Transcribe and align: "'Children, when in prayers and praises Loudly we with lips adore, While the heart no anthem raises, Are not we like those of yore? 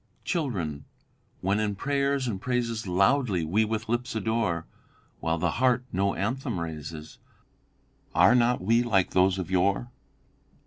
"'Children, 0.25 0.85
when 1.41 1.59
in 1.59 1.75
prayers 1.75 2.27
and 2.27 2.41
praises 2.41 2.87
Loudly 2.87 3.45
we 3.45 3.63
with 3.63 3.87
lips 3.87 4.15
adore, 4.15 4.65
While 5.19 5.37
the 5.37 5.51
heart 5.61 5.85
no 5.91 6.15
anthem 6.15 6.59
raises, 6.59 7.19
Are 8.15 8.33
not 8.33 8.61
we 8.63 8.81
like 8.81 9.11
those 9.11 9.37
of 9.37 9.51
yore? 9.51 9.91